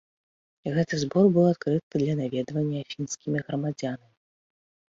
[0.77, 4.13] Гэты збор быў адкрыта для наведвання афінскімі грамадзянамі.